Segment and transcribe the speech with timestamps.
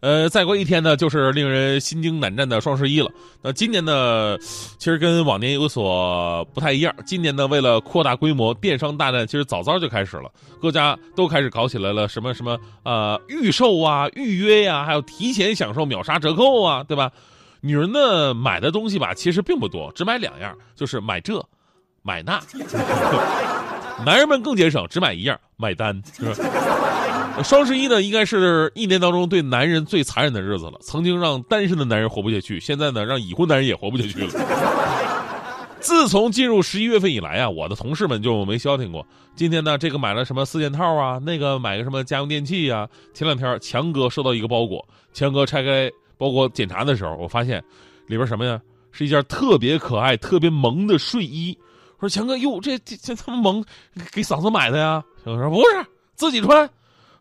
[0.00, 3.10] 呃，再过一天呢，就是令人心惊胆战的双十一了。
[3.42, 6.94] 那今年呢，其实跟往年有所不太一样。
[7.06, 17.10] 今年呢，为了扩大规模，电商大战其实早早就开始了，各家都开始搞起来了，什么什么呃预售啊、预约呀、还有提前享受秒杀折扣啊，对吧？
[17.62, 21.44] 女人呢买的东西吧，其实并不多，只买两样，就是买这，
[22.02, 22.38] 买那。
[24.04, 26.00] 男人们更节省，只买一样，买单。
[26.12, 26.34] 是吧？
[27.44, 30.78] 双十一呢，应该是一年当中对男人最残忍的日子了。
[30.80, 34.30] 曾经让单身的男人活不下去，现在呢，让已婚男人也活不下去了。
[35.78, 39.06] 自从进入十一月份以来啊，我的同事们就没消停过。
[39.36, 42.88] 今天呢，这个买了什么四件套啊，那个买个什么家用电器啊。
[43.14, 47.62] 前两天强哥收到一个包裹，强哥拆开包裹检查的时候，我发现
[48.08, 48.60] 里边什么呀？
[48.90, 51.56] 是一件特别可爱、特别萌的睡衣。
[51.98, 53.64] 我说强哥，哟，这这这这么萌，
[54.10, 55.04] 给嫂子买的呀？
[55.22, 56.68] 强哥说不是，自己穿。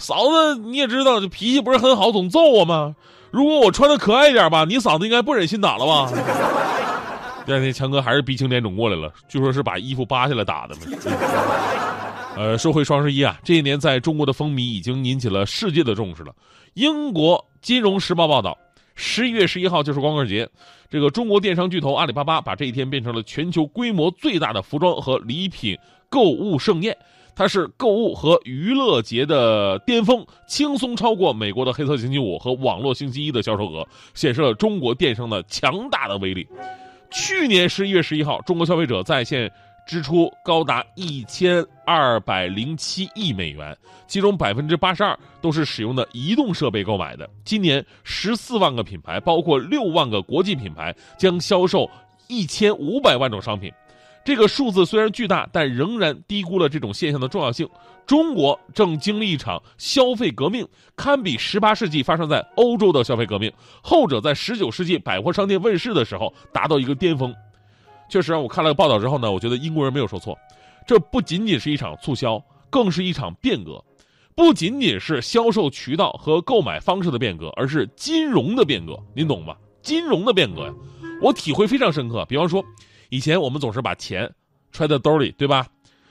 [0.00, 2.96] 嫂子你也知道，这脾气不是很好，总揍我吗？
[3.30, 6.10] 如果我穿的可爱一点吧，你嫂子应该不忍心打了吧？
[7.46, 10.82] 第二天强哥还是鼻青脸肿过来了，据说是把衣服扒下来打的嘛。
[12.36, 16.32] 呃，说回双十一啊，这一年在中国的风靡已经引起了世界的重视了。
[16.74, 18.56] 英国金融时报报道，
[18.94, 20.48] 十一月十一号就是光棍节，
[20.88, 25.76] 这个中国电商巨头阿里巴巴把这一天变成了全球规模最大的服装和礼品
[26.08, 26.96] 购物盛宴。
[27.40, 36.46] 它是购物和娱乐节的巅峰，轻松超过美国的黑色星期五和网络星期一的销售额，显示了中国电商的强大的威力。
[37.10, 39.50] 去年十一月十一号，中国消费者在线
[39.86, 43.74] 支出高达一千二百零七亿美元，
[44.06, 47.26] 其中百分之八十二都是使用的移动设备购买的。
[47.42, 51.88] 今年十四万个品牌，包括六万个国际品牌，将销售
[52.28, 53.72] 一千五百万种商品。
[54.24, 57.68] 这个数字虽然巨大，但仍然低估了这种现象的重要性。
[58.06, 60.66] 中国正经历一场消费革命，
[60.96, 67.34] 堪比十八世纪发生在欧洲的消费革命，后者在十九世纪百货商店问世的时候达到一个巅峰。
[68.10, 70.36] 确实，我看了报道之后呢，我觉得英国人没有说错，
[70.86, 73.82] 这不仅仅是一场促销，更是一场变革，
[74.34, 78.98] 不仅仅是销售渠道和购买方式的变革，而是金融的变革。
[79.14, 79.56] 您懂吗？
[79.82, 80.74] 金融的变革呀，
[81.22, 82.26] 我体会非常深刻。
[82.28, 82.62] 比方说。
[83.10, 84.32] 以前我们总是把钱
[84.72, 85.66] 揣在兜里，对吧？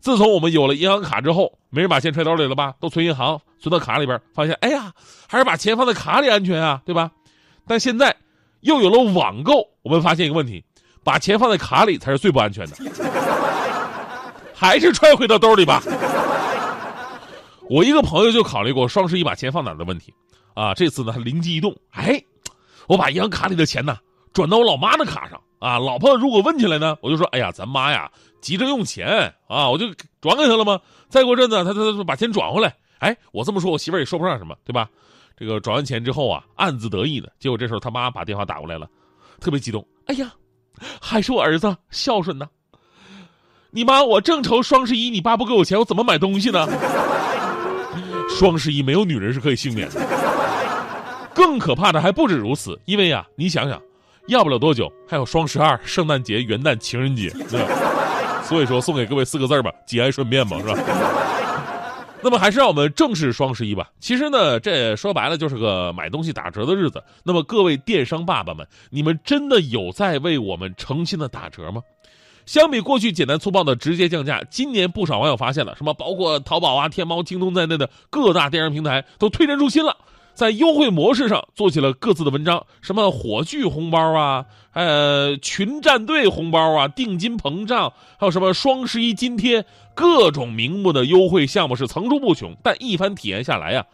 [0.00, 2.74] 自从我们有了银行卡之后，没人把钱揣兜里了吧？
[2.80, 4.92] 都存银行，存到卡里边，发现哎呀，
[5.28, 7.10] 还是把钱放在卡里安全啊，对吧？
[7.66, 8.14] 但现在
[8.60, 10.64] 又有了网购，我们发现一个问题：
[11.04, 12.76] 把钱放在卡里才是最不安全的，
[14.54, 15.82] 还是揣回到兜里吧。
[17.68, 20.12] 我一个朋友就考虑过双十一把钱放哪的问题，
[20.54, 22.20] 啊，这次呢他灵机一动，哎，
[22.88, 23.98] 我把银行卡里的钱呢
[24.32, 25.40] 转到我老妈的卡上。
[25.60, 28.10] 啊，老婆如果问起来呢，我就说，哎呀，咱妈呀
[28.40, 29.86] 急着用钱啊，我就
[30.20, 30.80] 转给她了吗？
[31.08, 34.88] 再过阵子，她她把钱转回来，哎，我这么说，我媳妇也说不上什么，对吧？
[35.36, 38.88] 这个转完钱之后啊，暗自得意的，结果这时候他妈把电话打过来了，
[39.38, 40.32] 特别激动，哎呀，
[41.00, 42.48] 还是我儿子孝顺呢。
[43.70, 46.66] 你妈，我正愁双十一你爸不给我钱，我怎么买东西呢？
[48.28, 50.00] 双十一没有女人是可以幸免的。
[51.34, 53.80] 更可怕的还不止如此，因为呀，你想想。
[54.26, 57.30] 要不了多久，还有双十二、圣诞节、元旦、情人节，
[58.44, 60.76] 所以说送给各位四个字吧：节哀顺变嘛，是吧？
[62.22, 63.88] 那么还是让我们正视双十一吧。
[63.98, 67.02] 其实呢，这说白了就是个买东西打折的日子。
[67.24, 71.82] 那么各位电商爸爸们，你们真的有在为我们诚心的打折吗？
[72.44, 79.96] 相比过去简单粗暴的直接降价，今年不少网友发现了，什么包括淘宝啊、天猫、京东在内的各大电商平台都推陈出新了。
[80.40, 92.56] 在优惠模式上做起了各自的文章，什么火炬红包啊，呃，群战队红包啊，定金膨胀，还有什么双十一津贴，各种名目的优惠项目是层出不穷。
[92.64, 93.84] 但一番体验下来呀，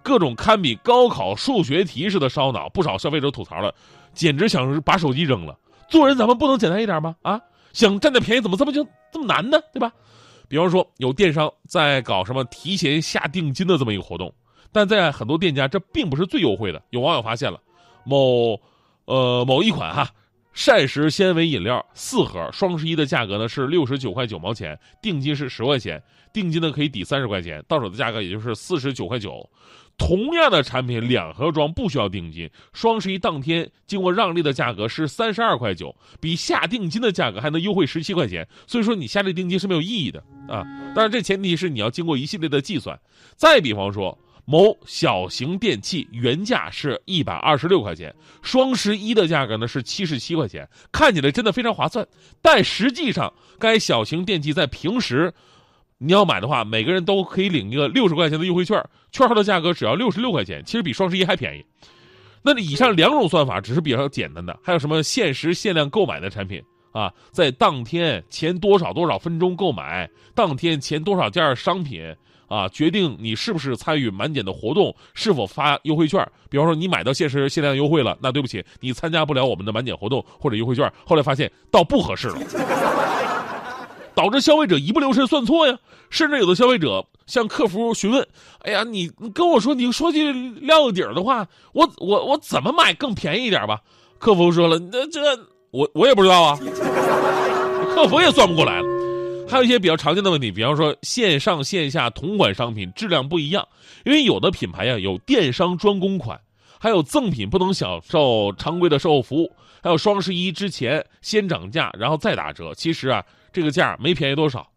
[0.00, 3.74] 各种堪比高考数学题似的烧脑，不少消费者吐槽了，
[4.14, 5.58] 简直想把手机扔了。
[5.88, 7.16] 做人咱们不能简单一点吗？
[7.22, 7.40] 啊，
[7.72, 9.58] 想占点便宜怎么这么就这么难呢？
[9.72, 9.90] 对吧？
[10.46, 14.32] 比方说有电商在搞什么提前下定金的这么一个活动。
[14.72, 16.82] 但在很多店家，这并不是最优惠的。
[16.90, 17.60] 有网友发现了，
[18.04, 18.60] 某，
[19.06, 20.10] 呃，某一款哈，
[20.52, 29.48] 膳食纤维饮料四盒，双十一的价格呢是六十九块九毛钱，定金是十块钱，定金呢可以抵三十块钱，到手的价格也就是四十九块九。
[29.96, 38.46] 同样的产品两盒装不需要定金，双十一当天经过让利的价格是三十二块九，比下定金的价格还能优惠十七块钱。
[38.66, 40.62] 所以说你下这定金是没有意义的啊！
[40.94, 43.00] 当然这前提是你要经过一系列的计算。
[43.34, 44.16] 再比方说。
[44.50, 52.08] 某小型电器原价是一百二十六块钱，双十一的价格呢是七十七块钱，看起来真的非常划算。
[52.40, 55.30] 但实际上，该小型电器在平时，
[55.98, 61.62] 你要买的话，每个人都可以领一个六十块钱的优惠券，券号的价格只要六十六块钱，其实比双十一还便宜。
[62.40, 66.62] 那以上两种算法只是比较简单的，还有什么限时限量购买的产品
[66.92, 72.16] 啊，在当天前多少多少分钟购买，当天前多少件商品。
[72.48, 76.26] 啊，决定你是不是参与满减的活动，是否发优惠券。
[76.50, 80.90] 比方说，你买到限时限量优惠了，那对不起，你参加不了我们的满减活动或者优惠券。
[81.06, 82.38] 后来发现倒不合适了，
[84.14, 85.78] 导致消费者一不留神算错呀。
[86.10, 88.26] 甚至有的消费者向客服询问
[88.64, 93.78] ：“哎呀，你跟我说，你说句撂个底儿的话，我我我怎么买更便宜一点吧？”
[94.18, 95.20] 客服说了：“那这
[95.70, 96.58] 我我也不知道啊，
[97.94, 98.87] 客服也算不过来了。”
[99.50, 103.66] 还有一些比较常见的问题，比方说线上线下同款商品质量不一样，
[104.04, 106.38] 因为有的品牌呀有电商专供款，
[106.78, 109.50] 还有赠品不能享受常规的售后服务，
[109.82, 114.70] 还有双十一之前先涨价然后再打折，其实啊这个价没便宜多少。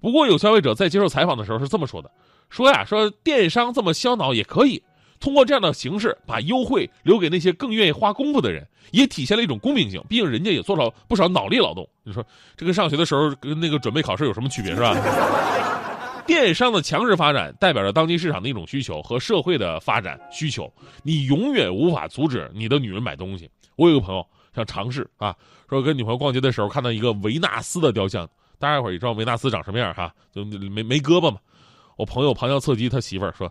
[0.00, 2.10] 不过有消费者在接受采访的时候是这么说的，
[2.50, 4.82] 说呀说电商这么销脑也可以。
[5.20, 10.02] 通过这样的形式，把优惠留给那些更愿意花功夫的人，也体现了一种公平性。
[10.08, 11.88] 毕竟人家也做了不少脑力劳动。
[12.02, 12.24] 你说，
[12.56, 14.94] 这跟上学的时候跟那个准备考试有什么区别，是吧？
[16.26, 20.70] 电商的强势发展，代表着当今市场的一种需求和社会的发展需求。
[21.02, 23.50] 你永远无法阻止你的女人买东西。
[23.76, 24.24] 我有个朋友
[24.54, 25.34] 想尝试啊，
[25.70, 28.28] 说跟女朋友逛街的时候看到一个维纳斯的雕像，
[28.58, 31.38] 大家伙也知道维纳斯长什么样哈，就没没胳膊嘛。
[31.96, 33.50] 我朋友旁敲侧击他媳妇儿说。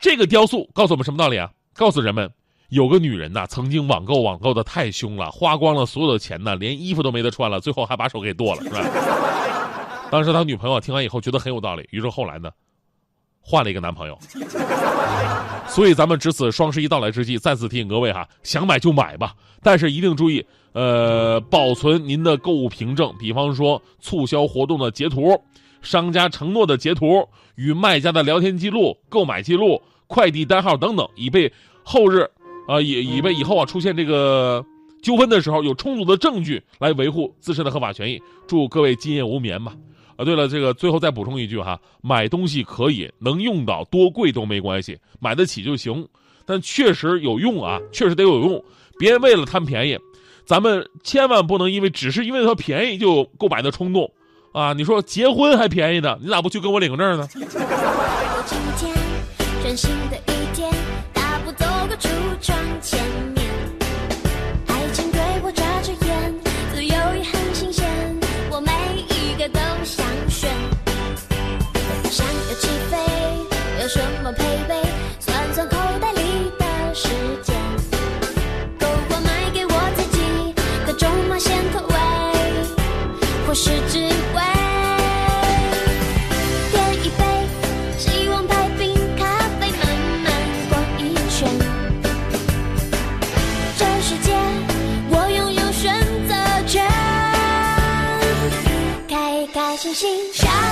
[0.00, 1.50] 这个雕塑告诉我们什么道理啊？
[1.74, 2.28] 告诉人们，
[2.70, 8.80] 有个女人呐，曾经网购网购的太凶了，花光了所有的钱呢，连衣服都没得穿了，最后还把手给剁了，是吧？
[10.10, 12.50] 当时他女朋友听完以后觉得很有道理，于是后来呢，
[13.42, 14.18] 换了一个男朋友。
[15.68, 25.38] 所以咱们值此双十一到来之际，再次提醒各位哈，想买就买吧，但是一定注意，呃，保存您的购物凭证，比方说促销活动的截图。
[25.82, 32.28] 商家承诺的截图与卖家的聊天记录、购买记录、快递单号等等，以备后日，
[32.66, 34.64] 啊，以以备以后啊出现这个
[35.02, 38.20] 纠纷的时候有充足的证据来维护自身的合法权益。
[38.46, 39.74] 祝各位今夜无眠吧！
[40.16, 46.06] 啊，对了，这个最后再补充一句哈，买东西可以能用到多贵都没关系，买得起就行，
[46.44, 48.62] 但确实有用啊，确实得有用，
[48.98, 49.98] 别为了贪便宜，
[50.44, 54.12] 咱们千万不能因为只是因为它便宜就购买的冲动。
[54.52, 57.28] 啊，你说结婚还便宜呢，你咋不去跟我领个证呢？
[99.80, 100.69] 星星，下，